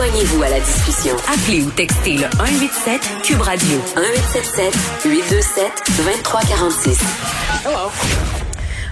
Joignez-vous 0.00 0.42
à 0.42 0.48
la 0.48 0.60
discussion. 0.60 1.14
Appelez 1.30 1.62
ou 1.62 1.70
textez 1.72 2.14
le 2.14 2.22
187 2.22 3.22
Cube 3.22 3.42
Radio 3.42 3.76
1877 3.96 5.02
827 5.04 5.72
2346. 5.98 7.00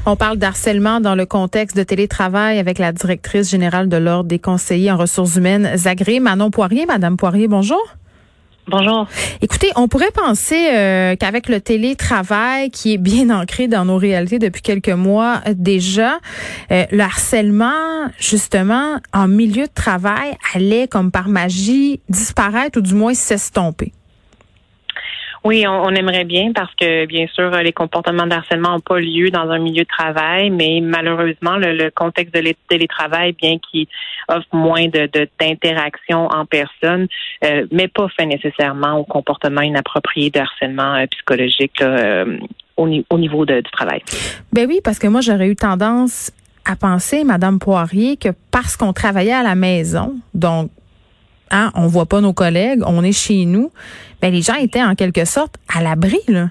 On 0.04 0.16
parle 0.16 0.36
d'harcèlement 0.36 1.00
dans 1.00 1.14
le 1.14 1.24
contexte 1.24 1.74
de 1.78 1.82
télétravail 1.82 2.58
avec 2.58 2.78
la 2.78 2.92
directrice 2.92 3.48
générale 3.48 3.88
de 3.88 3.96
l'Ordre 3.96 4.28
des 4.28 4.38
conseillers 4.38 4.92
en 4.92 4.98
ressources 4.98 5.36
humaines, 5.36 5.78
Zagré. 5.78 6.20
Manon 6.20 6.50
Poirier. 6.50 6.84
Madame 6.84 7.16
Poirier, 7.16 7.48
bonjour. 7.48 7.80
Bonjour. 8.70 9.06
Écoutez, 9.40 9.70
on 9.76 9.88
pourrait 9.88 10.10
penser 10.10 10.68
euh, 10.74 11.16
qu'avec 11.16 11.48
le 11.48 11.58
télétravail 11.58 12.70
qui 12.70 12.92
est 12.92 12.98
bien 12.98 13.30
ancré 13.40 13.66
dans 13.66 13.86
nos 13.86 13.96
réalités 13.96 14.38
depuis 14.38 14.60
quelques 14.60 14.88
mois 14.90 15.40
déjà, 15.54 16.18
euh, 16.70 16.84
le 16.90 17.00
harcèlement, 17.00 18.08
justement, 18.18 18.98
en 19.14 19.26
milieu 19.26 19.66
de 19.66 19.72
travail, 19.72 20.36
allait 20.54 20.86
comme 20.86 21.10
par 21.10 21.28
magie 21.28 22.00
disparaître 22.10 22.78
ou 22.78 22.82
du 22.82 22.94
moins 22.94 23.14
s'estomper. 23.14 23.92
Oui, 25.44 25.64
on, 25.66 25.90
aimerait 25.90 26.24
bien 26.24 26.52
parce 26.52 26.74
que, 26.74 27.06
bien 27.06 27.26
sûr, 27.28 27.50
les 27.50 27.72
comportements 27.72 28.26
de 28.26 28.32
harcèlement 28.32 28.72
n'ont 28.72 28.80
pas 28.80 28.98
lieu 28.98 29.30
dans 29.30 29.50
un 29.50 29.58
milieu 29.58 29.84
de 29.84 29.88
travail, 29.88 30.50
mais 30.50 30.80
malheureusement, 30.82 31.56
le, 31.56 31.90
contexte 31.90 32.34
de 32.34 32.54
télétravail, 32.68 33.32
bien 33.32 33.58
qu'il 33.58 33.86
offre 34.28 34.48
moins 34.52 34.88
de 34.88 35.08
d'interaction 35.40 36.26
en 36.26 36.44
personne, 36.44 37.06
euh, 37.44 37.66
mais 37.70 37.88
pas 37.88 38.08
fait 38.16 38.26
nécessairement 38.26 38.98
au 38.98 39.04
comportement 39.04 39.62
inapproprié 39.62 40.30
de 40.30 40.40
harcèlement 40.40 40.94
euh, 40.94 41.06
psychologique 41.06 41.80
euh, 41.80 42.38
au, 42.76 42.88
niveau 42.88 43.46
du 43.46 43.62
travail. 43.72 44.02
Ben 44.52 44.66
oui, 44.68 44.80
parce 44.82 44.98
que 44.98 45.06
moi, 45.06 45.20
j'aurais 45.20 45.48
eu 45.48 45.56
tendance 45.56 46.30
à 46.64 46.76
penser, 46.76 47.24
Madame 47.24 47.58
Poirier, 47.58 48.16
que 48.16 48.28
parce 48.50 48.76
qu'on 48.76 48.92
travaillait 48.92 49.32
à 49.32 49.42
la 49.42 49.54
maison, 49.54 50.16
donc 50.34 50.70
hein, 51.50 51.70
on 51.74 51.86
voit 51.86 52.06
pas 52.06 52.20
nos 52.20 52.32
collègues, 52.32 52.80
on 52.86 53.02
est 53.02 53.12
chez 53.12 53.44
nous, 53.44 53.70
ben 54.20 54.32
les 54.32 54.42
gens 54.42 54.56
étaient 54.56 54.82
en 54.82 54.94
quelque 54.94 55.24
sorte 55.24 55.56
à 55.74 55.82
l'abri 55.82 56.18
là. 56.28 56.48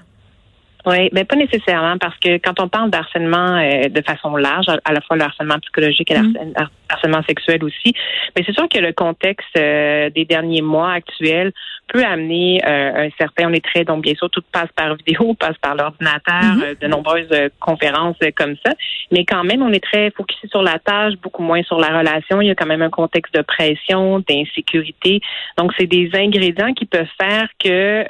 Oui, 0.86 1.10
mais 1.12 1.24
pas 1.24 1.36
nécessairement 1.36 1.98
parce 1.98 2.16
que 2.18 2.38
quand 2.38 2.60
on 2.60 2.68
parle 2.68 2.90
d'harcèlement 2.90 3.56
euh, 3.56 3.88
de 3.88 4.00
façon 4.00 4.36
large, 4.36 4.66
à 4.84 4.92
la 4.92 5.00
fois 5.02 5.16
le 5.16 5.22
harcèlement 5.22 5.58
psychologique 5.58 6.10
et 6.10 6.14
le 6.14 6.28
mm. 6.28 6.54
harcèlement 6.88 7.22
sexuel 7.24 7.62
aussi, 7.62 7.92
mais 8.34 8.42
c'est 8.46 8.54
sûr 8.54 8.68
que 8.68 8.78
le 8.78 8.92
contexte 8.92 9.48
euh, 9.58 10.08
des 10.10 10.24
derniers 10.24 10.62
mois 10.62 10.92
actuels 10.92 11.52
peut 11.88 12.04
amener 12.04 12.60
euh, 12.64 13.06
un 13.06 13.08
certain, 13.18 13.48
on 13.48 13.52
est 13.52 13.64
très, 13.64 13.84
donc 13.84 14.02
bien 14.02 14.14
sûr, 14.14 14.30
tout 14.30 14.42
passe 14.52 14.68
par 14.76 14.94
vidéo, 14.94 15.34
passe 15.40 15.56
par 15.60 15.74
l'ordinateur, 15.74 16.56
euh, 16.62 16.74
de 16.80 16.86
nombreuses 16.86 17.28
euh, 17.32 17.48
conférences 17.60 18.16
comme 18.36 18.54
ça, 18.64 18.74
mais 19.10 19.24
quand 19.24 19.44
même, 19.44 19.62
on 19.62 19.72
est 19.72 19.82
très 19.82 20.10
focusé 20.10 20.48
sur 20.48 20.62
la 20.62 20.78
tâche, 20.78 21.14
beaucoup 21.22 21.42
moins 21.42 21.62
sur 21.62 21.78
la 21.78 21.98
relation. 21.98 22.40
Il 22.40 22.48
y 22.48 22.50
a 22.50 22.54
quand 22.54 22.66
même 22.66 22.82
un 22.82 22.90
contexte 22.90 23.34
de 23.34 23.42
pression, 23.42 24.20
d'insécurité. 24.20 25.20
Donc, 25.56 25.72
c'est 25.78 25.86
des 25.86 26.10
ingrédients 26.14 26.74
qui 26.74 26.84
peuvent 26.84 27.06
faire 27.20 27.48
que 27.58 28.04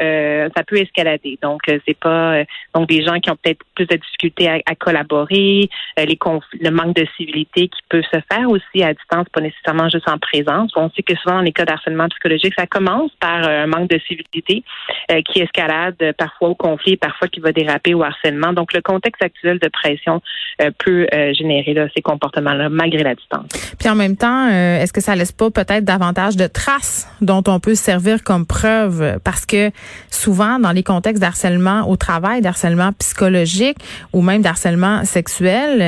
ça 0.56 0.64
peut 0.64 0.76
escalader. 0.76 1.38
Donc, 1.40 1.62
c'est 1.66 1.98
pas 1.98 2.42
donc 2.74 2.88
des 2.88 3.04
gens 3.04 3.20
qui 3.20 3.30
ont 3.30 3.36
peut-être 3.36 3.60
plus 3.74 3.86
de 3.86 3.96
difficultés 3.96 4.48
à, 4.48 4.74
collaborer, 4.74 5.68
les 5.96 6.18
le 6.60 6.70
manque 6.70 6.96
de 6.96 7.06
civilité 7.16 7.68
qui 7.68 7.80
peut 7.88 8.02
se 8.02 8.18
faire 8.30 8.50
aussi 8.50 8.82
à 8.82 8.92
distance, 8.92 9.26
pas 9.32 9.40
nécessairement 9.40 9.88
juste 9.88 10.08
en 10.08 10.18
présence. 10.18 10.72
On 10.76 10.90
sait 10.90 11.02
que 11.02 11.16
souvent, 11.16 11.36
dans 11.36 11.42
les 11.42 11.52
cas 11.52 11.64
d'harcèlement 11.64 12.08
psychologique, 12.08 12.54
ça 12.56 12.66
commence 12.66 13.12
par 13.20 13.67
manque 13.68 13.88
de 13.88 13.98
civilité 14.06 14.64
euh, 15.10 15.20
qui 15.22 15.40
escalade 15.40 15.96
parfois 16.16 16.48
au 16.50 16.54
conflit, 16.54 16.96
parfois 16.96 17.28
qui 17.28 17.40
va 17.40 17.52
déraper 17.52 17.94
au 17.94 18.02
harcèlement. 18.02 18.52
Donc, 18.52 18.72
le 18.72 18.80
contexte 18.80 19.22
actuel 19.22 19.58
de 19.58 19.68
pression 19.68 20.20
euh, 20.60 20.70
peut 20.84 21.06
euh, 21.12 21.32
générer 21.34 21.74
ces 21.94 22.02
comportements-là 22.02 22.68
malgré 22.68 23.02
la 23.02 23.14
distance. 23.14 23.46
Puis 23.78 23.88
en 23.88 23.94
même 23.94 24.16
temps, 24.16 24.48
est-ce 24.48 24.92
que 24.92 25.00
ça 25.00 25.14
laisse 25.14 25.32
pas 25.32 25.50
peut-être 25.50 25.84
davantage 25.84 26.36
de 26.36 26.46
traces 26.46 27.08
dont 27.20 27.42
on 27.46 27.60
peut 27.60 27.74
servir 27.74 28.24
comme 28.24 28.46
preuve? 28.46 29.18
Parce 29.22 29.46
que 29.46 29.70
souvent, 30.10 30.58
dans 30.58 30.72
les 30.72 30.82
contextes 30.82 31.20
d'harcèlement 31.20 31.88
au 31.88 31.96
travail, 31.96 32.40
d'harcèlement 32.40 32.92
psychologique 32.98 33.78
ou 34.12 34.22
même 34.22 34.42
d'harcèlement 34.42 35.04
sexuel, 35.04 35.78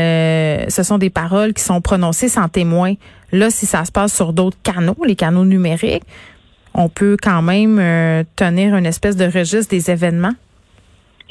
ce 0.70 0.82
sont 0.82 0.98
des 0.98 1.10
paroles 1.10 1.52
qui 1.54 1.62
sont 1.62 1.80
prononcées 1.80 2.28
sans 2.28 2.48
témoin. 2.48 2.94
Là, 3.32 3.50
si 3.50 3.66
ça 3.66 3.84
se 3.84 3.92
passe 3.92 4.14
sur 4.14 4.32
d'autres 4.32 4.58
canaux, 4.62 4.96
les 5.06 5.14
canaux 5.14 5.44
numériques, 5.44 6.04
on 6.74 6.88
peut 6.88 7.16
quand 7.20 7.42
même 7.42 7.78
euh, 7.78 8.24
tenir 8.36 8.76
une 8.76 8.86
espèce 8.86 9.16
de 9.16 9.24
registre 9.24 9.70
des 9.70 9.90
événements? 9.90 10.34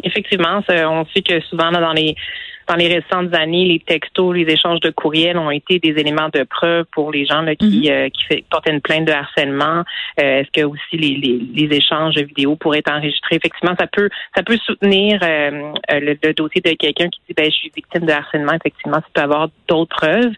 Effectivement, 0.04 0.62
on 0.70 1.06
sait 1.14 1.22
que 1.22 1.42
souvent 1.42 1.72
dans 1.72 1.94
les 1.94 2.16
dans 2.70 2.76
les 2.76 2.88
récentes 2.88 3.34
années, 3.34 3.66
les 3.66 3.80
textos, 3.80 4.36
les 4.36 4.44
échanges 4.44 4.80
de 4.82 4.92
courriels 4.92 5.38
ont 5.38 5.50
été 5.50 5.80
des 5.80 6.00
éléments 6.00 6.30
de 6.32 6.44
preuve 6.44 6.86
pour 6.92 7.12
les 7.12 7.26
gens 7.26 7.44
qui, 7.60 7.90
mhm. 7.90 7.92
euh, 7.92 8.10
qui 8.10 8.24
fait, 8.26 8.44
portaient 8.50 8.72
une 8.72 8.82
plainte 8.82 9.06
de 9.06 9.12
harcèlement. 9.12 9.84
Euh, 10.22 10.42
est-ce 10.42 10.52
que 10.52 10.66
aussi 10.66 10.98
les, 10.98 11.16
les, 11.16 11.40
les, 11.54 11.76
échanges 11.76 12.14
de 12.14 12.22
vidéos 12.22 12.56
pourraient 12.56 12.80
être 12.80 12.92
enregistrés? 12.92 13.38
Effectivement, 13.38 13.76
ça 13.80 13.88
peut 13.88 14.10
ça 14.36 14.44
peut 14.44 14.58
soutenir 14.58 15.20
le, 15.22 16.18
le, 16.22 16.34
dossier 16.34 16.62
de 16.62 16.74
quelqu'un 16.74 17.10
qui 17.10 17.20
dit 17.28 17.34
ben 17.36 17.46
je 17.46 17.56
suis 17.56 17.72
victime 17.76 18.06
de 18.06 18.12
harcèlement. 18.12 18.54
Effectivement, 18.54 18.98
ça 18.98 19.08
peut 19.14 19.22
avoir 19.22 19.50
d'autres 19.68 19.98
preuves. 19.98 20.34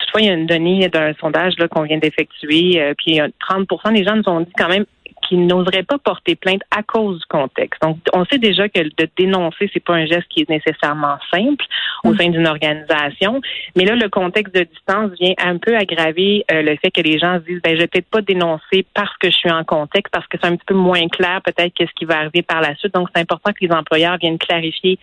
Toutefois, 0.00 0.20
il 0.22 0.26
y 0.26 0.30
a 0.30 0.34
une 0.34 0.46
donnée 0.46 0.88
d'un 0.88 1.14
sondage 1.14 1.54
qu'on 1.70 1.82
vient 1.82 1.98
d'effectuer, 1.98 2.80
euh, 2.80 2.94
puis 2.98 3.20
30% 3.48 3.94
des 3.94 4.04
gens 4.04 4.16
nous 4.16 4.28
ont 4.28 4.40
dit 4.40 4.52
quand 4.58 4.68
même 4.68 4.86
qu'ils 5.26 5.46
n'oseraient 5.46 5.82
pas 5.82 5.98
porter 5.98 6.36
plainte 6.36 6.62
à 6.70 6.82
cause 6.82 7.18
du 7.18 7.26
contexte. 7.26 7.80
Donc, 7.82 7.98
on 8.12 8.24
sait 8.24 8.38
déjà 8.38 8.68
que 8.68 8.80
de 8.80 9.08
dénoncer, 9.16 9.70
c'est 9.72 9.82
pas 9.82 9.94
un 9.94 10.06
geste 10.06 10.26
qui 10.28 10.42
est 10.42 10.48
nécessairement 10.48 11.18
simple 11.32 11.64
au 12.04 12.12
mm. 12.12 12.18
sein 12.18 12.28
d'une 12.28 12.46
organisation. 12.46 13.40
Mais 13.76 13.84
là, 13.84 13.94
le 13.94 14.08
contexte 14.08 14.54
de 14.54 14.62
distance 14.62 15.12
vient 15.20 15.34
un 15.38 15.58
peu 15.58 15.76
aggraver 15.76 16.44
euh, 16.50 16.62
le 16.62 16.76
fait 16.76 16.90
que 16.90 17.00
les 17.00 17.18
gens 17.18 17.38
se 17.40 17.44
disent, 17.44 17.62
ben, 17.62 17.74
je 17.74 17.80
vais 17.80 17.86
peut-être 17.86 18.10
pas 18.10 18.22
dénoncer 18.22 18.86
parce 18.94 19.16
que 19.18 19.30
je 19.30 19.36
suis 19.36 19.50
en 19.50 19.64
contexte, 19.64 20.12
parce 20.12 20.26
que 20.26 20.38
c'est 20.40 20.46
un 20.46 20.56
petit 20.56 20.66
peu 20.66 20.74
moins 20.74 21.08
clair 21.08 21.40
peut-être 21.44 21.72
qu'est-ce 21.74 21.92
qui 21.94 22.04
va 22.04 22.18
arriver 22.18 22.42
par 22.42 22.60
la 22.60 22.74
suite. 22.76 22.94
Donc, 22.94 23.08
c'est 23.14 23.20
important 23.20 23.52
que 23.52 23.64
les 23.64 23.72
employeurs 23.72 24.16
viennent 24.18 24.38
clarifier, 24.38 24.98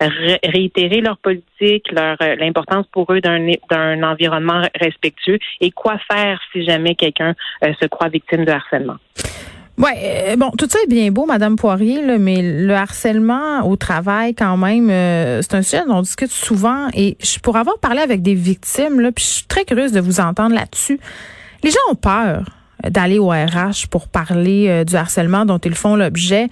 réitérer 0.00 1.00
leur 1.00 1.18
politique, 1.18 1.90
leur 1.92 2.16
euh, 2.22 2.36
l'importance 2.36 2.86
pour 2.92 3.12
eux 3.12 3.20
d'un 3.20 3.38
d'un 3.70 4.02
environnement 4.02 4.62
respectueux 4.80 5.38
et 5.60 5.70
quoi 5.70 5.98
faire 6.10 6.40
si 6.52 6.64
jamais 6.64 6.94
quelqu'un 6.94 7.34
euh, 7.64 7.72
se 7.80 7.86
croit 7.86 8.08
victime 8.08 8.44
de 8.44 8.52
harcèlement. 8.52 8.96
Ouais, 9.78 10.32
euh, 10.32 10.36
bon, 10.36 10.50
tout 10.58 10.66
ça 10.68 10.78
est 10.82 10.88
bien 10.88 11.12
beau, 11.12 11.24
Madame 11.24 11.54
Poirier, 11.54 12.18
mais 12.18 12.42
le 12.42 12.74
harcèlement 12.74 13.64
au 13.64 13.76
travail, 13.76 14.34
quand 14.34 14.56
même, 14.56 14.90
euh, 14.90 15.40
c'est 15.40 15.54
un 15.54 15.62
sujet 15.62 15.84
dont 15.86 15.98
on 15.98 16.02
discute 16.02 16.32
souvent. 16.32 16.88
Et 16.94 17.16
pour 17.44 17.56
avoir 17.56 17.78
parlé 17.78 18.00
avec 18.00 18.20
des 18.20 18.34
victimes, 18.34 18.98
là, 18.98 19.12
puis 19.12 19.24
je 19.24 19.30
suis 19.30 19.46
très 19.46 19.64
curieuse 19.64 19.92
de 19.92 20.00
vous 20.00 20.18
entendre 20.18 20.54
là-dessus. 20.54 20.98
Les 21.62 21.70
gens 21.70 21.78
ont 21.90 21.94
peur 21.94 22.44
d'aller 22.88 23.20
au 23.20 23.28
RH 23.28 23.86
pour 23.88 24.08
parler 24.08 24.66
euh, 24.68 24.84
du 24.84 24.96
harcèlement 24.96 25.44
dont 25.44 25.58
ils 25.58 25.74
font 25.76 25.94
l'objet 25.94 26.48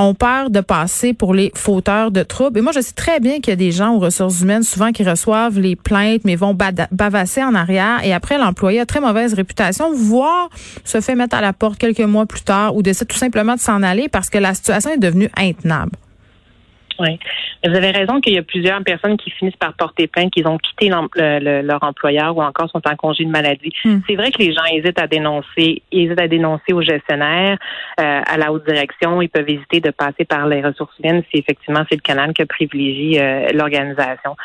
ont 0.00 0.14
peur 0.14 0.50
de 0.50 0.60
passer 0.60 1.12
pour 1.12 1.34
les 1.34 1.52
fauteurs 1.54 2.10
de 2.10 2.22
troubles. 2.22 2.58
Et 2.58 2.62
moi, 2.62 2.72
je 2.72 2.80
sais 2.80 2.94
très 2.94 3.20
bien 3.20 3.34
qu'il 3.34 3.48
y 3.48 3.52
a 3.52 3.56
des 3.56 3.70
gens 3.70 3.94
aux 3.94 3.98
ressources 3.98 4.40
humaines, 4.40 4.62
souvent, 4.62 4.92
qui 4.92 5.04
reçoivent 5.04 5.60
les 5.60 5.76
plaintes, 5.76 6.22
mais 6.24 6.36
vont 6.36 6.56
bavasser 6.90 7.44
en 7.44 7.54
arrière. 7.54 8.02
Et 8.02 8.12
après, 8.12 8.38
l'employé 8.38 8.80
a 8.80 8.86
très 8.86 9.00
mauvaise 9.00 9.34
réputation, 9.34 9.92
voire 9.94 10.48
se 10.84 11.00
fait 11.00 11.14
mettre 11.14 11.36
à 11.36 11.42
la 11.42 11.52
porte 11.52 11.78
quelques 11.78 12.00
mois 12.00 12.26
plus 12.26 12.42
tard 12.42 12.74
ou 12.74 12.82
décide 12.82 13.08
tout 13.08 13.18
simplement 13.18 13.54
de 13.54 13.60
s'en 13.60 13.82
aller 13.82 14.08
parce 14.08 14.30
que 14.30 14.38
la 14.38 14.54
situation 14.54 14.90
est 14.90 14.98
devenue 14.98 15.30
intenable. 15.36 15.92
Oui. 17.00 17.18
Vous 17.64 17.74
avez 17.74 17.90
raison 17.90 18.20
qu'il 18.20 18.34
y 18.34 18.38
a 18.38 18.42
plusieurs 18.42 18.82
personnes 18.82 19.16
qui 19.16 19.30
finissent 19.30 19.56
par 19.56 19.74
porter 19.74 20.06
plainte, 20.06 20.30
qu'ils 20.32 20.46
ont 20.46 20.58
quitté 20.58 20.90
leur 20.90 21.82
employeur 21.82 22.36
ou 22.36 22.42
encore 22.42 22.70
sont 22.70 22.82
en 22.86 22.96
congé 22.96 23.24
de 23.24 23.30
maladie. 23.30 23.72
Hmm. 23.84 23.98
C'est 24.06 24.16
vrai 24.16 24.30
que 24.30 24.38
les 24.38 24.52
gens 24.52 24.64
hésitent 24.70 25.00
à 25.00 25.06
dénoncer, 25.06 25.82
hésitent 25.90 26.20
à 26.20 26.28
dénoncer 26.28 26.72
au 26.72 26.82
gestionnaire, 26.82 27.58
euh, 28.00 28.20
à 28.24 28.36
la 28.36 28.52
haute 28.52 28.66
direction. 28.66 29.22
Ils 29.22 29.28
peuvent 29.28 29.48
hésiter 29.48 29.80
de 29.80 29.90
passer 29.90 30.24
par 30.24 30.46
les 30.46 30.62
ressources 30.62 30.96
humaines 30.98 31.22
si 31.30 31.38
effectivement 31.38 31.84
c'est 31.88 31.96
le 31.96 32.02
canal 32.02 32.32
que 32.34 32.44
privilégie 32.44 33.18
euh, 33.18 33.48
l'organisation. 33.52 34.36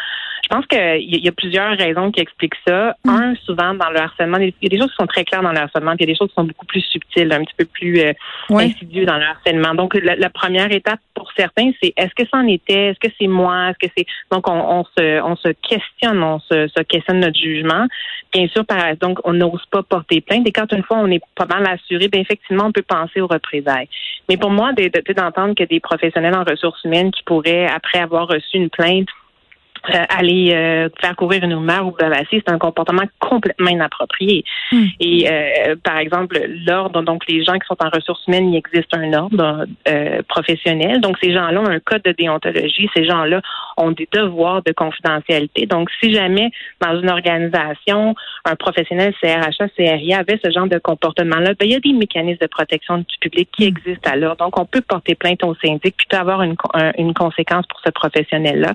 Je 0.46 0.56
pense 0.56 0.66
qu'il 0.68 1.26
y 1.26 1.28
a 1.28 1.32
plusieurs 1.32 1.76
raisons 1.76 2.12
qui 2.12 2.22
expliquent 2.22 2.58
ça. 2.68 2.96
Mm. 3.04 3.10
Un, 3.10 3.36
souvent 3.46 3.74
dans 3.74 3.90
le 3.90 3.98
harcèlement, 3.98 4.38
il 4.38 4.54
y 4.62 4.66
a 4.68 4.70
des 4.70 4.78
choses 4.78 4.92
qui 4.92 4.98
sont 4.98 5.08
très 5.08 5.24
claires 5.24 5.42
dans 5.42 5.52
le 5.52 5.58
harcèlement, 5.58 5.96
puis 5.96 6.06
il 6.06 6.08
y 6.08 6.12
a 6.12 6.14
des 6.14 6.18
choses 6.18 6.30
qui 6.30 6.36
sont 6.36 6.44
beaucoup 6.44 6.68
plus 6.68 6.82
subtiles, 6.82 7.34
un 7.34 7.44
petit 7.44 7.56
peu 7.58 7.66
plus 7.66 8.00
euh, 8.00 8.14
insidieux 8.52 9.06
dans 9.06 9.18
le 9.18 9.24
harcèlement. 9.24 9.74
Donc 9.74 9.96
la, 9.96 10.30
première 10.30 10.72
étape 10.72 11.00
certains, 11.38 11.72
c'est 11.82 11.94
est-ce 11.98 12.14
que 12.16 12.28
ça 12.30 12.38
en 12.38 12.48
était, 12.48 12.88
est-ce 12.88 13.00
que 13.00 13.14
c'est 13.20 13.28
moi, 13.28 13.70
est-ce 13.70 13.88
que 13.88 13.94
c'est 13.98 14.06
donc 14.32 14.50
on, 14.50 14.84
se 14.98 15.22
on 15.22 15.36
se 15.36 15.50
questionne, 15.50 16.22
on 16.24 16.40
se, 16.40 16.68
se 16.68 16.84
questionne 16.84 17.20
notre 17.20 17.40
jugement. 17.40 17.86
Bien 18.34 18.48
sûr, 18.48 18.66
par, 18.66 18.96
donc 18.98 19.20
on 19.24 19.34
n'ose 19.34 19.66
pas 19.72 19.84
porter 19.84 20.22
plainte. 20.22 20.48
Et 20.48 20.52
quand 20.52 20.72
une 20.72 20.84
fois 20.84 20.98
on 20.98 21.08
est 21.08 21.22
pas 21.36 21.46
mal 21.46 21.68
assuré, 21.68 22.08
bien 22.08 22.22
effectivement 22.22 22.66
on 22.66 22.72
peut 22.72 22.84
penser 22.88 23.22
aux 23.22 23.28
représailles. 23.28 23.90
Mais 24.30 24.38
pour 24.38 24.50
moi, 24.50 24.72
d'entendre 24.74 25.56
que 25.56 25.64
des 25.64 25.80
professionnels 25.80 26.36
en 26.36 26.44
ressources 26.44 26.84
humaines 26.84 27.12
qui 27.12 27.24
pourraient 27.24 27.68
après 27.68 28.00
avoir 28.00 28.28
reçu 28.28 28.58
une 28.58 28.70
plainte 28.70 29.08
aller 30.10 30.52
euh, 30.54 30.90
faire 31.00 31.16
courir 31.16 31.44
une 31.44 31.54
rumeur 31.54 31.88
ou 31.88 31.92
bavasser, 31.92 32.28
c'est 32.32 32.50
un 32.50 32.58
comportement 32.58 33.04
complètement 33.20 33.70
inapproprié. 33.70 34.44
Hmm. 34.72 34.86
Et 35.00 35.28
euh, 35.30 35.76
par 35.84 35.98
exemple, 35.98 36.40
l'ordre, 36.66 37.02
donc 37.02 37.24
les 37.28 37.44
gens 37.44 37.54
qui 37.54 37.68
sont 37.68 37.78
en 37.80 37.90
ressources 37.90 38.26
humaines, 38.28 38.54
il 38.54 38.58
existe 38.58 38.94
un 38.94 39.14
ordre 39.14 39.66
professionnel. 40.28 41.02
Donc 41.02 41.18
ces 41.22 41.34
gens-là 41.34 41.62
ont 41.62 41.70
un 41.70 41.80
code 41.80 42.04
de 42.04 42.12
déontologie. 42.12 42.90
Ces 42.96 43.06
gens-là 43.06 43.42
ont 43.78 43.92
des 43.92 44.08
devoirs 44.12 44.62
de 44.64 44.72
confidentialité. 44.72 45.66
Donc 45.66 45.90
si 46.02 46.14
jamais 46.14 46.52
dans 46.82 47.00
une 47.00 47.10
organisation, 47.10 48.16
un 48.46 48.56
professionnel 48.56 49.14
CRHA, 49.22 49.70
CRIA 49.70 50.20
avait 50.20 50.40
ce 50.44 50.52
genre 50.52 50.68
de 50.68 50.78
comportement-là, 50.78 51.54
ben, 51.60 51.66
il 51.66 51.72
y 51.72 51.76
a 51.76 51.80
des 51.80 51.94
mécanismes 51.94 52.42
de 52.42 52.48
protection 52.48 52.98
du 53.00 53.18
public 53.20 53.50
qui 53.56 53.66
hmm. 53.66 53.76
existent 53.78 54.12
alors. 54.12 54.36
Donc 54.36 54.60
on 54.60 54.66
peut 54.66 54.82
porter 54.82 55.16
plainte 55.16 55.44
au 55.44 55.56
syndic, 55.56 55.96
puis 55.98 56.08
peut 56.10 56.18
avoir 56.18 56.42
une, 56.42 56.56
une 56.98 57.14
conséquence 57.14 57.66
pour 57.68 57.80
ce 57.86 57.92
professionnel-là. 57.92 58.74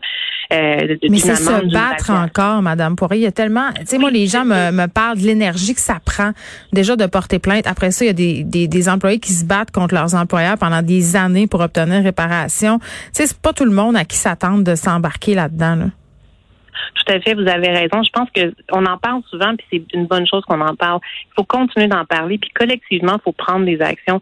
Mais 1.08 1.18
c'est 1.18 1.36
se 1.36 1.72
battre 1.72 2.10
encore, 2.10 2.62
Madame 2.62 2.96
Poirier. 2.96 3.20
Il 3.20 3.24
y 3.24 3.26
a 3.26 3.32
tellement, 3.32 3.70
tu 3.78 3.86
sais, 3.86 3.98
moi, 3.98 4.10
les 4.10 4.26
gens 4.26 4.44
me, 4.44 4.70
me 4.70 4.86
parlent 4.86 5.18
de 5.18 5.24
l'énergie 5.24 5.74
que 5.74 5.80
ça 5.80 5.98
prend 6.04 6.32
déjà 6.72 6.96
de 6.96 7.06
porter 7.06 7.38
plainte. 7.38 7.66
Après 7.66 7.90
ça, 7.90 8.04
il 8.04 8.08
y 8.08 8.10
a 8.10 8.14
des, 8.14 8.44
des, 8.44 8.68
des, 8.68 8.88
employés 8.88 9.18
qui 9.18 9.32
se 9.32 9.44
battent 9.44 9.70
contre 9.70 9.94
leurs 9.94 10.14
employeurs 10.14 10.58
pendant 10.58 10.82
des 10.82 11.16
années 11.16 11.46
pour 11.46 11.60
obtenir 11.60 12.02
réparation. 12.02 12.78
Tu 12.78 12.86
sais, 13.12 13.26
c'est 13.28 13.38
pas 13.38 13.52
tout 13.52 13.64
le 13.64 13.72
monde 13.72 13.96
à 13.96 14.04
qui 14.04 14.16
s'attendre 14.16 14.62
de 14.62 14.74
s'embarquer 14.74 15.34
là-dedans. 15.34 15.76
Là. 15.76 15.86
Tout 16.94 17.12
à 17.12 17.20
fait, 17.20 17.34
vous 17.34 17.48
avez 17.48 17.68
raison. 17.68 18.02
Je 18.02 18.10
pense 18.10 18.28
que 18.34 18.52
on 18.72 18.84
en 18.86 18.98
parle 18.98 19.22
souvent, 19.30 19.54
puis 19.56 19.66
c'est 19.70 19.94
une 19.94 20.06
bonne 20.06 20.26
chose 20.26 20.44
qu'on 20.44 20.60
en 20.60 20.74
parle. 20.74 21.00
Il 21.28 21.34
faut 21.36 21.44
continuer 21.44 21.86
d'en 21.86 22.04
parler, 22.04 22.38
puis 22.38 22.50
collectivement, 22.50 23.16
il 23.16 23.22
faut 23.22 23.32
prendre 23.32 23.64
des 23.64 23.80
actions. 23.80 24.20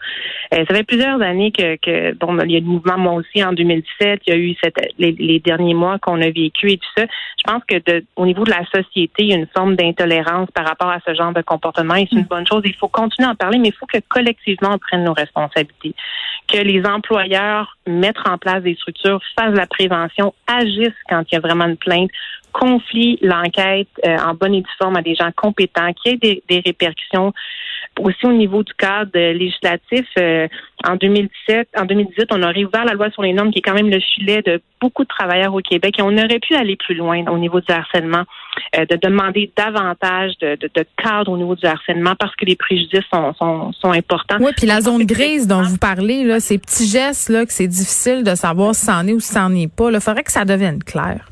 Euh, 0.54 0.64
ça 0.68 0.74
fait 0.74 0.84
plusieurs 0.84 1.20
années 1.20 1.52
que, 1.52 1.76
que 1.76 2.14
bon, 2.14 2.38
il 2.40 2.52
y 2.52 2.56
a 2.56 2.60
le 2.60 2.66
mouvement 2.66 2.98
moi 2.98 3.14
aussi 3.14 3.42
en 3.42 3.52
2017. 3.52 4.22
Il 4.26 4.32
y 4.32 4.36
a 4.36 4.38
eu 4.38 4.54
cette, 4.62 4.76
les, 4.98 5.40
derniers 5.40 5.74
mois 5.74 5.98
qu'on 5.98 6.20
a 6.20 6.30
vécu 6.30 6.72
et 6.72 6.78
tout 6.78 6.88
ça. 6.96 7.04
Je 7.04 7.44
pense 7.44 7.62
que 7.64 7.76
de, 7.76 8.04
au 8.16 8.26
niveau 8.26 8.44
de 8.44 8.50
la 8.50 8.64
société, 8.66 9.24
il 9.24 9.30
y 9.30 9.32
a 9.32 9.36
une 9.36 9.48
forme 9.54 9.76
d'intolérance 9.76 10.50
par 10.52 10.66
rapport 10.66 10.90
à 10.90 10.98
ce 11.06 11.14
genre 11.14 11.32
de 11.32 11.42
comportement 11.42 11.94
et 11.94 12.06
c'est 12.10 12.16
une 12.16 12.22
mm. 12.22 12.28
bonne 12.28 12.46
chose. 12.46 12.62
Il 12.64 12.74
faut 12.74 12.88
continuer 12.88 13.28
à 13.28 13.32
en 13.32 13.34
parler, 13.34 13.58
mais 13.58 13.68
il 13.68 13.74
faut 13.74 13.86
que 13.86 13.98
collectivement 14.08 14.70
on 14.72 14.78
prenne 14.78 15.04
nos 15.04 15.12
responsabilités, 15.12 15.94
que 16.48 16.58
les 16.58 16.84
employeurs 16.84 17.76
mettent 17.86 18.16
en 18.26 18.38
place 18.38 18.62
des 18.62 18.74
structures, 18.74 19.20
fassent 19.38 19.54
la 19.54 19.66
prévention, 19.66 20.34
agissent 20.46 20.92
quand 21.08 21.22
il 21.30 21.34
y 21.34 21.38
a 21.38 21.40
vraiment 21.40 21.66
une 21.66 21.76
plainte, 21.76 22.10
conflit 22.58 23.18
l'enquête 23.22 23.88
euh, 24.04 24.16
en 24.18 24.34
bonne 24.34 24.54
et 24.54 24.62
due 24.62 24.76
forme 24.80 24.96
à 24.96 25.02
des 25.02 25.14
gens 25.14 25.30
compétents, 25.36 25.92
qui 25.92 26.10
ait 26.10 26.16
des, 26.16 26.42
des 26.48 26.60
répercussions 26.64 27.32
aussi 28.00 28.26
au 28.26 28.32
niveau 28.32 28.62
du 28.62 28.72
cadre 28.74 29.10
législatif. 29.14 30.06
Euh, 30.18 30.46
en 30.86 30.96
2017, 30.96 31.68
en 31.76 31.84
2018, 31.84 32.28
on 32.30 32.42
a 32.42 32.48
réouvert 32.48 32.84
la 32.84 32.94
loi 32.94 33.10
sur 33.10 33.22
les 33.22 33.32
normes, 33.32 33.50
qui 33.50 33.58
est 33.58 33.62
quand 33.62 33.74
même 33.74 33.90
le 33.90 34.00
filet 34.00 34.42
de 34.42 34.60
beaucoup 34.80 35.02
de 35.02 35.08
travailleurs 35.08 35.54
au 35.54 35.60
Québec, 35.60 35.96
et 35.98 36.02
on 36.02 36.16
aurait 36.16 36.38
pu 36.38 36.54
aller 36.54 36.76
plus 36.76 36.94
loin 36.94 37.24
au 37.26 37.38
niveau 37.38 37.60
du 37.60 37.72
harcèlement, 37.72 38.24
euh, 38.76 38.84
de 38.86 38.96
demander 38.96 39.50
davantage 39.56 40.32
de, 40.40 40.56
de, 40.56 40.70
de, 40.72 40.84
cadre 40.96 41.32
au 41.32 41.36
niveau 41.36 41.56
du 41.56 41.66
harcèlement, 41.66 42.14
parce 42.16 42.34
que 42.36 42.44
les 42.44 42.54
préjudices 42.54 43.04
sont, 43.12 43.34
sont, 43.34 43.72
sont 43.72 43.90
importants. 43.90 44.36
Oui, 44.40 44.52
puis 44.56 44.66
la 44.66 44.80
zone 44.80 45.04
grise 45.04 45.48
dont 45.48 45.62
vous 45.62 45.78
parlez, 45.78 46.22
là, 46.22 46.38
ces 46.38 46.58
petits 46.58 46.86
gestes 46.86 47.28
là, 47.28 47.44
que 47.44 47.52
c'est 47.52 47.66
difficile 47.66 48.22
de 48.22 48.34
savoir 48.34 48.74
si 48.74 48.86
c'en 48.86 49.06
est 49.06 49.12
ou 49.12 49.20
si 49.20 49.32
c'en 49.32 49.52
est 49.54 49.72
pas. 49.72 49.90
Il 49.90 50.00
faudrait 50.00 50.22
que 50.22 50.32
ça 50.32 50.44
devienne 50.44 50.82
clair. 50.82 51.28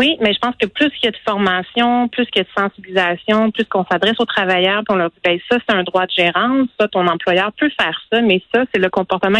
Oui, 0.00 0.16
mais 0.22 0.32
je 0.32 0.38
pense 0.38 0.54
que 0.58 0.66
plus 0.66 0.90
il 1.02 1.04
y 1.04 1.08
a 1.08 1.10
de 1.10 1.16
formation, 1.28 2.08
plus 2.08 2.26
il 2.34 2.38
y 2.38 2.40
a 2.40 2.44
de 2.44 2.48
sensibilisation, 2.56 3.50
plus 3.50 3.66
qu'on 3.66 3.84
s'adresse 3.84 4.18
aux 4.18 4.24
travailleurs, 4.24 4.78
puis 4.78 4.94
on 4.94 4.96
leur 4.96 5.10
dit, 5.10 5.20
ben, 5.22 5.38
ça, 5.50 5.58
c'est 5.58 5.76
un 5.76 5.82
droit 5.82 6.06
de 6.06 6.10
gérance, 6.10 6.68
ça, 6.80 6.88
ton 6.88 7.06
employeur 7.06 7.52
peut 7.52 7.68
faire 7.78 8.00
ça, 8.10 8.22
mais 8.22 8.42
ça, 8.54 8.64
c'est 8.72 8.80
le 8.80 8.88
comportement 8.88 9.38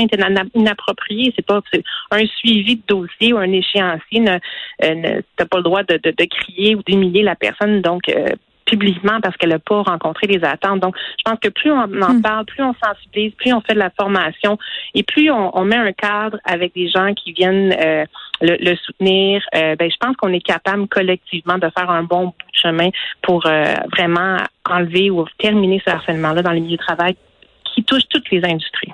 inapproprié. 0.54 1.32
C'est 1.34 1.46
pas 1.46 1.62
un 2.10 2.26
suivi 2.26 2.76
de 2.76 2.82
dossier 2.86 3.32
ou 3.32 3.38
un 3.38 3.50
échéancier. 3.50 4.20
Ne, 4.20 4.38
euh, 4.84 5.22
pas 5.38 5.56
le 5.56 5.62
droit 5.62 5.82
de, 5.82 5.96
de, 5.96 6.24
crier 6.26 6.74
ou 6.74 6.82
d'humilier 6.82 7.22
la 7.22 7.36
personne. 7.36 7.80
Donc, 7.80 8.10
euh, 8.10 8.26
publiquement 8.66 9.20
parce 9.20 9.36
qu'elle 9.36 9.50
n'a 9.50 9.58
pas 9.58 9.82
rencontré 9.82 10.26
les 10.26 10.44
attentes. 10.44 10.80
Donc, 10.80 10.94
je 11.18 11.22
pense 11.24 11.40
que 11.40 11.48
plus 11.48 11.72
on 11.72 11.78
en 11.78 12.14
hmm. 12.14 12.22
parle, 12.22 12.44
plus 12.44 12.62
on 12.62 12.74
sensibilise, 12.82 13.32
plus 13.34 13.52
on 13.52 13.60
fait 13.62 13.74
de 13.74 13.78
la 13.78 13.90
formation 13.90 14.58
et 14.94 15.02
plus 15.02 15.30
on, 15.30 15.64
met 15.64 15.76
un 15.76 15.92
cadre 15.92 16.38
avec 16.44 16.74
des 16.74 16.88
gens 16.88 17.12
qui 17.14 17.32
viennent 17.32 17.74
euh, 17.80 18.04
le, 18.40 18.76
soutenir, 18.76 19.42
euh, 19.54 19.76
ben, 19.76 19.90
je 19.90 19.96
pense 20.00 20.16
qu'on 20.16 20.32
est 20.32 20.44
capable 20.44 20.88
collectivement 20.88 21.58
de 21.58 21.70
faire 21.76 21.90
un 21.90 22.02
bon 22.02 22.26
bout 22.26 22.34
de 22.52 22.60
chemin 22.60 22.88
pour 23.22 23.44
euh, 23.46 23.74
vraiment 23.96 24.38
enlever 24.68 25.10
ou 25.10 25.24
terminer 25.38 25.82
ce 25.84 25.90
harcèlement-là 25.90 26.42
dans 26.42 26.52
les 26.52 26.60
milieux 26.60 26.76
de 26.76 26.82
travail 26.82 27.16
qui 27.64 27.84
touche 27.84 28.02
toutes 28.08 28.30
les 28.30 28.44
industries. 28.44 28.92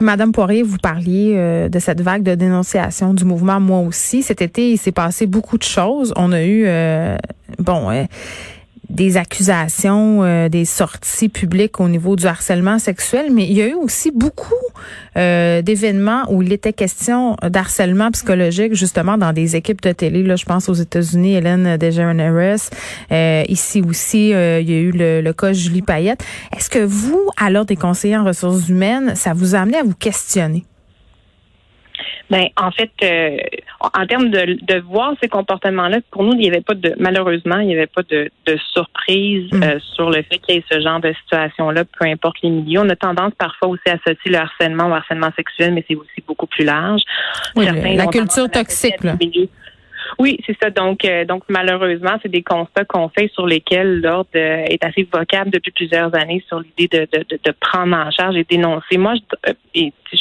Madame 0.00 0.32
Poirier, 0.32 0.62
vous 0.62 0.78
parliez 0.78 1.68
de 1.68 1.78
cette 1.78 2.00
vague 2.00 2.22
de 2.24 2.34
dénonciation 2.34 3.14
du 3.14 3.24
mouvement. 3.24 3.60
Moi 3.60 3.78
aussi, 3.78 4.22
cet 4.22 4.42
été, 4.42 4.72
il 4.72 4.76
s'est 4.76 4.92
passé 4.92 5.26
beaucoup 5.26 5.56
de 5.56 5.62
choses. 5.62 6.12
On 6.16 6.32
a 6.32 6.44
eu, 6.44 6.66
bon, 7.58 7.90
des 8.90 9.16
accusations, 9.16 10.22
euh, 10.22 10.48
des 10.48 10.64
sorties 10.64 11.28
publiques 11.28 11.80
au 11.80 11.88
niveau 11.88 12.16
du 12.16 12.26
harcèlement 12.26 12.78
sexuel, 12.78 13.26
mais 13.32 13.44
il 13.44 13.52
y 13.52 13.62
a 13.62 13.68
eu 13.68 13.74
aussi 13.74 14.10
beaucoup 14.10 14.52
euh, 15.16 15.62
d'événements 15.62 16.24
où 16.30 16.42
il 16.42 16.52
était 16.52 16.72
question 16.72 17.36
d'harcèlement 17.42 18.10
psychologique, 18.10 18.74
justement 18.74 19.16
dans 19.16 19.32
des 19.32 19.56
équipes 19.56 19.82
de 19.82 19.92
télé. 19.92 20.22
Là, 20.22 20.36
je 20.36 20.44
pense 20.44 20.68
aux 20.68 20.74
États-Unis, 20.74 21.34
Hélène 21.34 21.76
DeGeneres. 21.76 22.70
Euh, 23.12 23.42
ici 23.48 23.82
aussi, 23.82 24.34
euh, 24.34 24.60
il 24.60 24.70
y 24.70 24.74
a 24.74 24.78
eu 24.78 24.90
le, 24.90 25.20
le 25.20 25.32
cas 25.32 25.52
Julie 25.52 25.82
Payette. 25.82 26.24
Est-ce 26.56 26.70
que 26.70 26.84
vous, 26.84 27.30
alors 27.36 27.64
des 27.64 27.76
conseillers 27.76 28.16
en 28.16 28.24
ressources 28.24 28.68
humaines, 28.68 29.14
ça 29.14 29.32
vous 29.32 29.54
a 29.54 29.60
amené 29.60 29.78
à 29.78 29.82
vous 29.82 29.94
questionner? 29.94 30.64
Ben, 32.30 32.46
en 32.56 32.70
fait, 32.70 32.90
euh, 33.02 33.36
en 33.80 34.06
termes 34.06 34.30
de, 34.30 34.58
de 34.62 34.80
voir 34.80 35.14
ces 35.22 35.28
comportements-là, 35.28 35.98
pour 36.10 36.24
nous, 36.24 36.32
il 36.32 36.38
n'y 36.38 36.48
avait 36.48 36.60
pas 36.60 36.74
de, 36.74 36.94
malheureusement, 36.98 37.58
il 37.58 37.68
n'y 37.68 37.74
avait 37.74 37.86
pas 37.86 38.02
de, 38.02 38.30
de 38.46 38.58
surprise 38.72 39.52
mm. 39.52 39.62
euh, 39.62 39.78
sur 39.94 40.10
le 40.10 40.22
fait 40.22 40.38
qu'il 40.38 40.56
y 40.56 40.58
ait 40.58 40.64
ce 40.70 40.80
genre 40.80 41.00
de 41.00 41.12
situation-là, 41.24 41.84
peu 41.84 42.06
importe 42.06 42.36
les 42.42 42.50
milieux. 42.50 42.80
On 42.80 42.88
a 42.88 42.96
tendance 42.96 43.32
parfois 43.38 43.68
aussi 43.68 43.88
à 43.88 43.92
associer 43.92 44.30
le 44.30 44.38
harcèlement 44.38 44.88
au 44.88 44.94
harcèlement 44.94 45.30
sexuel, 45.36 45.74
mais 45.74 45.84
c'est 45.88 45.96
aussi 45.96 46.22
beaucoup 46.26 46.46
plus 46.46 46.64
large. 46.64 47.02
Oui, 47.56 47.66
la 47.66 48.06
culture 48.06 48.50
toxique, 48.50 49.02
là. 49.02 49.16
Oui, 50.18 50.38
c'est 50.46 50.56
ça. 50.62 50.70
Donc, 50.70 51.04
euh, 51.04 51.24
donc 51.24 51.44
malheureusement, 51.48 52.16
c'est 52.22 52.28
des 52.28 52.42
constats 52.42 52.84
qu'on 52.84 53.08
fait 53.08 53.30
sur 53.32 53.46
lesquels 53.46 54.00
l'ordre 54.00 54.28
est 54.34 54.82
assez 54.84 55.08
vocable 55.10 55.50
depuis 55.50 55.72
plusieurs 55.72 56.14
années 56.14 56.44
sur 56.46 56.60
l'idée 56.60 56.88
de, 56.88 57.18
de, 57.18 57.38
de, 57.42 57.54
prendre 57.58 57.96
en 57.96 58.10
charge 58.10 58.36
et 58.36 58.44
dénoncer. 58.44 58.96
Moi, 58.96 59.14
je, 59.14 59.52
et, 59.74 59.92
je 60.12 60.18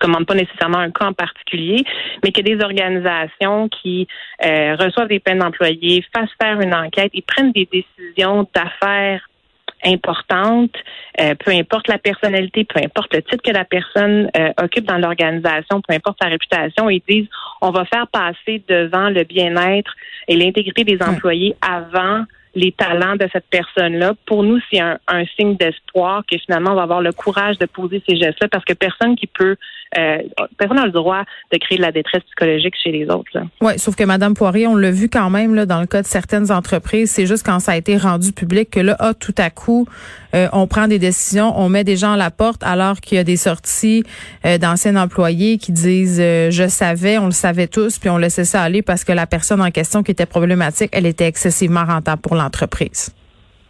commande 0.00 0.26
pas 0.26 0.34
nécessairement 0.34 0.78
un 0.78 0.90
cas 0.90 1.06
en 1.06 1.12
particulier, 1.12 1.84
mais 2.24 2.32
que 2.32 2.40
des 2.40 2.60
organisations 2.62 3.68
qui 3.68 4.08
euh, 4.44 4.74
reçoivent 4.76 5.08
des 5.08 5.20
peines 5.20 5.38
d'employés 5.38 6.04
fassent 6.14 6.34
faire 6.40 6.60
une 6.60 6.74
enquête 6.74 7.10
et 7.14 7.22
prennent 7.22 7.52
des 7.52 7.68
décisions 7.70 8.48
d'affaires 8.54 9.20
importantes, 9.84 10.76
euh, 11.20 11.34
peu 11.34 11.52
importe 11.52 11.88
la 11.88 11.98
personnalité, 11.98 12.64
peu 12.64 12.80
importe 12.80 13.14
le 13.14 13.22
titre 13.22 13.42
que 13.42 13.50
la 13.50 13.64
personne 13.64 14.30
euh, 14.36 14.52
occupe 14.62 14.84
dans 14.84 14.98
l'organisation, 14.98 15.80
peu 15.80 15.94
importe 15.94 16.18
sa 16.20 16.28
réputation, 16.28 16.90
ils 16.90 17.02
disent 17.08 17.28
on 17.60 17.70
va 17.70 17.84
faire 17.86 18.06
passer 18.08 18.62
devant 18.68 19.08
le 19.08 19.24
bien-être 19.24 19.94
et 20.28 20.36
l'intégrité 20.36 20.84
des 20.84 21.02
employés 21.02 21.54
avant 21.62 22.24
les 22.54 22.72
talents 22.72 23.16
de 23.16 23.28
cette 23.32 23.46
personne-là. 23.48 24.14
Pour 24.26 24.42
nous, 24.42 24.58
c'est 24.70 24.80
un, 24.80 24.98
un, 25.06 25.24
signe 25.36 25.56
d'espoir 25.56 26.22
que 26.30 26.36
finalement, 26.38 26.72
on 26.72 26.74
va 26.74 26.82
avoir 26.82 27.00
le 27.00 27.12
courage 27.12 27.58
de 27.58 27.66
poser 27.66 28.02
ces 28.08 28.16
gestes-là 28.16 28.48
parce 28.48 28.64
que 28.64 28.72
personne 28.72 29.14
qui 29.14 29.28
peut, 29.28 29.56
euh, 29.98 30.18
personne 30.56 30.76
n'a 30.76 30.86
le 30.86 30.92
droit 30.92 31.24
de 31.52 31.58
créer 31.58 31.76
de 31.76 31.82
la 31.82 31.90
détresse 31.90 32.22
psychologique 32.22 32.74
chez 32.82 32.92
les 32.92 33.08
autres. 33.08 33.30
Oui, 33.60 33.72
sauf 33.76 33.96
que 33.96 34.04
Madame 34.04 34.34
Poirier, 34.34 34.66
on 34.66 34.76
l'a 34.76 34.90
vu 34.90 35.08
quand 35.08 35.30
même 35.30 35.54
là, 35.54 35.66
dans 35.66 35.80
le 35.80 35.86
cas 35.86 36.02
de 36.02 36.06
certaines 36.06 36.52
entreprises, 36.52 37.10
c'est 37.10 37.26
juste 37.26 37.44
quand 37.44 37.58
ça 37.58 37.72
a 37.72 37.76
été 37.76 37.96
rendu 37.96 38.32
public 38.32 38.70
que 38.70 38.80
là, 38.80 38.96
ah, 39.00 39.14
tout 39.14 39.34
à 39.38 39.50
coup, 39.50 39.86
euh, 40.34 40.48
on 40.52 40.68
prend 40.68 40.86
des 40.86 41.00
décisions, 41.00 41.52
on 41.58 41.68
met 41.68 41.82
des 41.82 41.96
gens 41.96 42.12
à 42.12 42.16
la 42.16 42.30
porte 42.30 42.62
alors 42.62 43.00
qu'il 43.00 43.16
y 43.16 43.20
a 43.20 43.24
des 43.24 43.36
sorties 43.36 44.04
euh, 44.46 44.58
d'anciens 44.58 44.94
employés 44.94 45.58
qui 45.58 45.72
disent 45.72 46.20
je 46.20 46.66
savais, 46.68 47.18
on 47.18 47.26
le 47.26 47.32
savait 47.32 47.66
tous, 47.66 47.98
puis 47.98 48.10
on 48.10 48.18
laissait 48.18 48.44
ça 48.44 48.62
aller 48.62 48.82
parce 48.82 49.04
que 49.04 49.12
la 49.12 49.26
personne 49.26 49.60
en 49.60 49.70
question 49.70 50.02
qui 50.02 50.12
était 50.12 50.26
problématique, 50.26 50.90
elle 50.92 51.06
était 51.06 51.26
excessivement 51.26 51.84
rentable 51.84 52.22
pour 52.22 52.36
l'entreprise. 52.36 53.12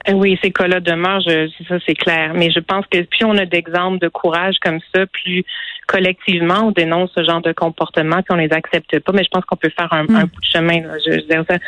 Oui, 0.09 0.39
ces 0.43 0.51
cas-là 0.51 0.81
demeurent, 0.81 1.23
ça 1.69 1.77
c'est 1.87 1.95
clair. 1.95 2.33
Mais 2.35 2.51
je 2.51 2.61
pense 2.61 2.87
que 2.87 3.03
plus 3.03 3.25
on 3.25 3.37
a 3.37 3.45
d'exemples 3.45 3.99
de 3.99 4.09
courage 4.09 4.57
comme 4.63 4.81
ça, 4.95 5.07
plus 5.07 5.45
collectivement 5.87 6.67
on 6.67 6.71
dénonce 6.71 7.11
ce 7.17 7.25
genre 7.25 7.41
de 7.41 7.53
comportement, 7.53 8.17
puis 8.17 8.31
on 8.31 8.37
les 8.37 8.53
accepte 8.53 8.99
pas. 9.01 9.13
Mais 9.13 9.25
je 9.25 9.31
pense 9.31 9.45
qu'on 9.45 9.57
peut 9.57 9.71
faire 9.77 9.93
un, 9.93 10.05
hmm. 10.05 10.25
bout 10.25 10.41
de 10.41 10.47
chemin. 10.53 10.83
Je, 11.05 11.21
je, 11.21 11.45
ça, 11.49 11.59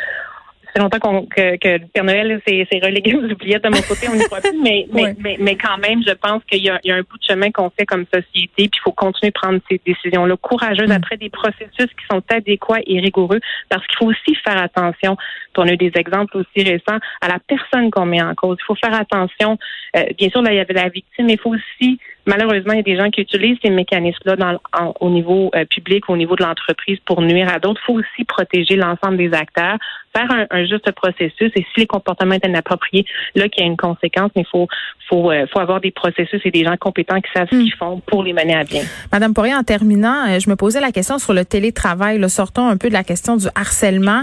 fait 0.73 0.79
longtemps 0.79 0.99
qu'on, 0.99 1.25
que, 1.25 1.57
que 1.57 1.67
le 1.79 1.87
Père 1.93 2.03
Noël 2.03 2.41
s'est, 2.47 2.67
relégué 2.81 3.15
aux 3.15 3.23
oubliettes 3.23 3.63
de 3.63 3.69
mon 3.69 3.81
côté, 3.81 4.07
on 4.09 4.15
n'y 4.15 4.23
croit 4.23 4.41
plus, 4.41 4.57
mais, 4.61 4.87
mais, 4.91 5.37
mais, 5.39 5.55
quand 5.55 5.77
même, 5.77 6.01
je 6.05 6.13
pense 6.13 6.43
qu'il 6.45 6.63
y 6.63 6.69
a, 6.69 6.79
il 6.83 6.89
y 6.89 6.91
a 6.91 6.95
un 6.95 7.01
bout 7.01 7.17
de 7.17 7.23
chemin 7.27 7.51
qu'on 7.51 7.69
fait 7.69 7.85
comme 7.85 8.05
société, 8.13 8.49
puis 8.55 8.71
il 8.73 8.81
faut 8.83 8.91
continuer 8.91 9.29
de 9.29 9.39
prendre 9.39 9.59
ces 9.69 9.79
décisions-là 9.85 10.35
courageuses 10.37 10.89
mm. 10.89 10.91
après 10.91 11.17
des 11.17 11.29
processus 11.29 11.69
qui 11.77 12.05
sont 12.09 12.23
adéquats 12.29 12.81
et 12.85 12.99
rigoureux, 12.99 13.39
parce 13.69 13.85
qu'il 13.87 13.97
faut 13.97 14.07
aussi 14.07 14.35
faire 14.43 14.57
attention, 14.61 15.15
on 15.57 15.67
a 15.67 15.73
eu 15.73 15.77
des 15.77 15.91
exemples 15.95 16.37
aussi 16.37 16.63
récents, 16.63 16.99
à 17.21 17.27
la 17.27 17.37
personne 17.39 17.91
qu'on 17.91 18.05
met 18.05 18.21
en 18.21 18.33
cause. 18.33 18.57
Il 18.59 18.65
faut 18.65 18.75
faire 18.75 18.93
attention, 18.93 19.57
euh, 19.95 20.03
bien 20.17 20.29
sûr, 20.29 20.41
là, 20.41 20.51
il 20.51 20.57
y 20.57 20.59
avait 20.59 20.73
la 20.73 20.89
victime, 20.89 21.27
mais 21.27 21.33
il 21.33 21.39
faut 21.39 21.53
aussi 21.53 21.99
malheureusement, 22.25 22.73
il 22.73 22.77
y 22.77 22.79
a 22.79 22.83
des 22.83 22.97
gens 22.97 23.09
qui 23.09 23.21
utilisent 23.21 23.57
ces 23.63 23.69
mécanismes-là 23.69 24.35
dans, 24.35 24.93
au 24.99 25.09
niveau 25.09 25.51
euh, 25.55 25.65
public, 25.65 26.09
au 26.09 26.17
niveau 26.17 26.35
de 26.35 26.43
l'entreprise 26.43 26.99
pour 27.05 27.21
nuire 27.21 27.49
à 27.53 27.59
d'autres. 27.59 27.81
Il 27.83 27.85
faut 27.85 27.99
aussi 27.99 28.23
protéger 28.25 28.75
l'ensemble 28.75 29.17
des 29.17 29.33
acteurs, 29.33 29.77
faire 30.15 30.29
un, 30.49 30.65
juste 30.65 30.91
processus. 30.91 31.51
Et 31.55 31.65
si 31.73 31.81
les 31.81 31.87
comportements 31.87 32.35
sont 32.35 32.49
inappropriés, 32.49 33.05
là, 33.35 33.49
qu'il 33.49 33.63
y 33.63 33.67
a 33.67 33.69
une 33.69 33.77
conséquence, 33.77 34.31
mais 34.35 34.43
il 34.43 34.49
faut, 34.49 34.67
faut, 35.09 35.31
euh, 35.31 35.45
faut 35.51 35.59
avoir 35.59 35.81
des 35.81 35.91
processus 35.91 36.41
et 36.45 36.51
des 36.51 36.63
gens 36.63 36.77
compétents 36.77 37.19
qui 37.19 37.31
savent 37.33 37.47
ce 37.51 37.57
qu'ils 37.57 37.73
hmm. 37.73 37.77
font 37.77 38.01
pour 38.05 38.23
les 38.23 38.33
mener 38.33 38.55
à 38.55 38.63
bien. 38.63 38.83
Madame 39.11 39.33
Poirier, 39.33 39.55
en 39.55 39.63
terminant, 39.63 40.27
euh, 40.27 40.39
je 40.39 40.49
me 40.49 40.55
posais 40.55 40.79
la 40.79 40.91
question 40.91 41.17
sur 41.17 41.33
le 41.33 41.45
télétravail. 41.45 42.19
Là, 42.19 42.29
sortons 42.29 42.67
un 42.67 42.77
peu 42.77 42.89
de 42.89 42.93
la 42.93 43.03
question 43.03 43.37
du 43.37 43.47
harcèlement. 43.55 44.21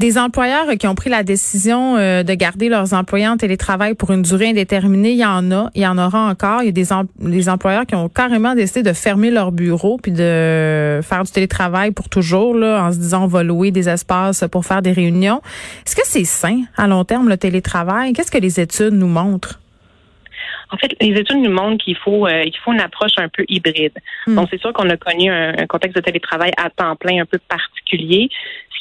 Des 0.00 0.16
employeurs 0.16 0.66
qui 0.78 0.86
ont 0.86 0.94
pris 0.94 1.10
la 1.10 1.22
décision 1.22 1.98
euh, 1.98 2.22
de 2.22 2.32
garder 2.32 2.70
leurs 2.70 2.94
employés 2.94 3.28
en 3.28 3.36
télétravail 3.36 3.92
pour 3.92 4.12
une 4.12 4.22
durée 4.22 4.48
indéterminée, 4.48 5.10
il 5.10 5.18
y 5.18 5.26
en 5.26 5.52
a, 5.52 5.68
il 5.74 5.82
y 5.82 5.86
en 5.86 5.98
aura 5.98 6.20
encore. 6.20 6.62
Il 6.62 6.66
y 6.66 6.68
a 6.70 6.72
des, 6.72 6.86
des 7.18 7.48
employeurs 7.50 7.84
qui 7.84 7.94
ont 7.94 8.08
carrément 8.08 8.54
décidé 8.54 8.82
de 8.82 8.94
fermer 8.94 9.30
leur 9.30 9.52
bureau 9.52 9.98
puis 10.02 10.10
de 10.10 11.00
faire 11.02 11.22
du 11.22 11.30
télétravail 11.30 11.90
pour 11.90 12.08
toujours, 12.08 12.54
là, 12.54 12.82
en 12.82 12.92
se 12.92 12.96
disant 12.96 13.24
on 13.24 13.26
va 13.26 13.42
louer 13.42 13.72
des 13.72 13.90
espaces 13.90 14.42
pour 14.50 14.64
faire 14.64 14.80
des 14.80 14.92
réunions. 14.92 15.42
Est-ce 15.86 15.94
que 15.94 16.06
c'est 16.06 16.24
sain 16.24 16.62
à 16.78 16.86
long 16.86 17.04
terme 17.04 17.28
le 17.28 17.36
télétravail? 17.36 18.14
Qu'est-ce 18.14 18.30
que 18.30 18.38
les 18.38 18.58
études 18.58 18.94
nous 18.94 19.06
montrent? 19.06 19.60
En 20.72 20.78
fait, 20.78 20.96
les 21.00 21.18
études 21.18 21.42
nous 21.42 21.52
montrent 21.52 21.84
qu'il 21.84 21.96
faut 21.96 22.26
euh, 22.26 22.44
qu'il 22.44 22.58
faut 22.64 22.72
une 22.72 22.80
approche 22.80 23.12
un 23.18 23.28
peu 23.28 23.44
hybride. 23.48 23.98
Hmm. 24.26 24.36
Donc, 24.36 24.48
c'est 24.50 24.60
sûr 24.60 24.72
qu'on 24.72 24.88
a 24.88 24.96
connu 24.96 25.30
un, 25.30 25.66
contexte 25.66 25.96
de 25.96 26.00
télétravail 26.00 26.52
à 26.56 26.70
temps 26.70 26.96
plein 26.96 27.20
un 27.20 27.26
peu 27.26 27.38
particulier 27.48 28.30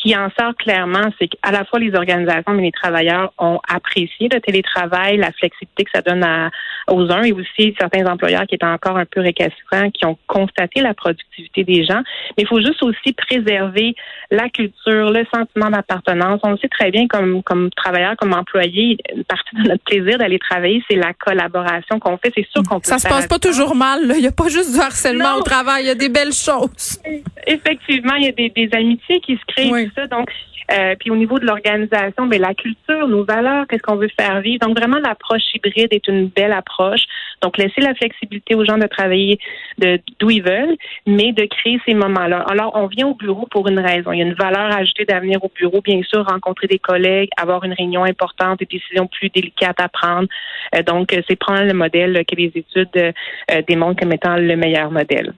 qui 0.02 0.16
en 0.16 0.30
sort 0.40 0.56
clairement, 0.56 1.10
c'est 1.20 1.28
qu'à 1.28 1.52
la 1.52 1.66
fois 1.66 1.80
les 1.80 1.94
organisations 1.94 2.54
mais 2.54 2.64
les 2.64 2.72
travailleurs 2.72 3.34
ont 3.38 3.60
apprécié 3.68 4.30
le 4.32 4.40
télétravail, 4.40 5.18
la 5.18 5.32
flexibilité 5.32 5.84
que 5.84 5.92
ça 5.94 6.02
donne 6.02 6.24
à, 6.24 6.50
aux 6.88 7.12
uns 7.12 7.24
et 7.24 7.34
aussi 7.34 7.76
certains 7.78 8.06
employeurs 8.06 8.46
qui 8.48 8.56
étaient 8.56 8.66
encore 8.66 8.98
un 8.98 9.06
peu 9.06 9.20
récalcitrants, 9.22 9.92
qui 9.92 10.06
ont 10.06 10.18
constaté 10.28 10.82
la 10.82 10.94
productivité 10.94 11.64
des 11.64 11.84
gens. 11.86 12.02
Mais 12.38 12.44
il 12.44 12.48
faut 12.48 12.62
juste 12.62 12.82
aussi 12.82 13.14
préserver 13.14 13.96
la 14.32 14.50
culture, 14.50 15.12
le 15.12 15.26
sentiment 15.34 15.70
d'appartenance. 15.70 16.40
On 16.44 16.52
le 16.52 16.58
sait 16.58 16.70
très 16.70 16.92
bien 16.92 17.08
comme, 17.08 17.44
comme 17.44 17.70
travailleur, 17.72 18.16
comme 18.18 18.34
employé, 18.34 18.98
une 19.14 19.24
partie 19.26 19.56
de 19.56 19.68
notre 19.68 19.84
plaisir 19.84 20.18
d'aller 20.18 20.40
travailler, 20.40 20.84
c'est 20.90 20.98
la 20.98 21.14
collaboration 21.14 22.00
qu'on 22.00 22.18
fait. 22.18 22.32
C'est 22.36 22.48
sûr 22.52 22.64
qu'on 22.64 22.80
peut 22.80 22.88
Ça 22.88 23.00
se 23.00 23.08
passe 23.08 23.28
pas 23.28 23.40
toujours 23.40 23.76
mal. 23.76 24.00
Il 24.16 24.22
n'y 24.22 24.28
a 24.28 24.32
pas 24.32 24.48
juste 24.48 24.74
du 24.74 24.80
harcèlement 24.80 25.36
au 25.36 25.42
travail, 25.42 25.84
il 25.84 25.88
y 25.88 25.92
a 25.92 25.96
des 25.96 26.10
belles 26.10 26.34
choses. 26.34 27.00
Effectivement, 27.48 28.16
il 28.16 28.26
y 28.26 28.30
a 28.30 28.32
des, 28.32 28.50
des 28.50 28.70
amitiés 28.74 29.20
qui 29.20 29.34
se 29.36 29.46
créent. 29.48 29.89
Donc, 30.10 30.30
euh, 30.72 30.96
puis 31.00 31.10
au 31.10 31.16
niveau 31.16 31.40
de 31.40 31.46
l'organisation, 31.46 32.26
mais 32.26 32.38
ben, 32.38 32.48
la 32.50 32.54
culture, 32.54 33.08
nos 33.08 33.24
valeurs, 33.24 33.66
qu'est-ce 33.68 33.82
qu'on 33.82 33.96
veut 33.96 34.10
faire 34.20 34.42
vivre. 34.42 34.60
Donc 34.60 34.78
vraiment, 34.78 35.00
l'approche 35.00 35.42
hybride 35.54 35.92
est 35.92 36.08
une 36.08 36.28
belle 36.28 36.52
approche. 36.52 37.02
Donc 37.42 37.58
laisser 37.58 37.82
la 37.82 37.96
flexibilité 37.96 38.56
aux 38.56 38.66
gens 38.66 38.78
de 38.78 38.86
travailler 38.86 39.40
de 39.78 40.00
d'où 40.20 40.30
ils 40.30 40.44
veulent, 40.44 40.76
mais 41.08 41.32
de 41.32 41.46
créer 41.46 41.80
ces 41.88 41.94
moments-là. 41.94 42.46
Alors 42.50 42.72
on 42.76 42.88
vient 42.88 43.08
au 43.08 43.16
bureau 43.16 43.48
pour 43.50 43.68
une 43.68 43.80
raison. 43.80 44.12
Il 44.12 44.20
y 44.20 44.22
a 44.22 44.26
une 44.26 44.34
valeur 44.34 44.76
ajoutée 44.76 45.06
d'avenir 45.06 45.44
au 45.44 45.52
bureau, 45.54 45.82
bien 45.82 46.02
sûr, 46.04 46.26
rencontrer 46.26 46.68
des 46.68 46.80
collègues, 46.80 47.30
avoir 47.38 47.64
une 47.64 47.74
réunion 47.74 48.04
importante, 48.04 48.60
des 48.60 48.66
décisions 48.66 49.08
plus 49.08 49.30
délicates 49.30 49.80
à 49.80 49.90
prendre. 49.90 50.28
Euh, 50.76 50.84
donc 50.84 51.16
c'est 51.28 51.36
prendre 51.36 51.64
le 51.64 51.74
modèle 51.74 52.24
que 52.26 52.36
les 52.36 52.52
études 52.54 52.90
euh, 52.98 53.62
démontrent 53.68 54.02
comme 54.02 54.14
étant 54.14 54.36
le 54.36 54.56
meilleur 54.56 54.92
modèle. 54.92 55.34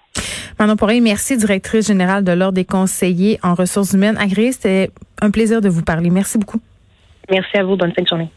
Manon 0.62 0.76
Poirier, 0.76 1.02
merci, 1.02 1.38
directrice 1.38 1.88
générale 1.88 2.24
de 2.24 2.34
l'Ordre 2.34 2.54
des 2.54 2.66
conseillers 2.66 3.40
en 3.42 3.56
ressources 3.56 3.94
humaines. 3.94 4.16
Agréé, 4.20 4.52
c'était 4.52 4.92
un 5.20 5.32
plaisir 5.32 5.60
de 5.60 5.70
vous 5.70 5.82
parler. 5.82 6.12
Merci 6.12 6.38
beaucoup. 6.38 6.62
Merci 7.32 7.58
à 7.58 7.64
vous. 7.64 7.76
Bonne 7.76 7.92
fin 7.94 8.04
de 8.04 8.08
journée. 8.08 8.30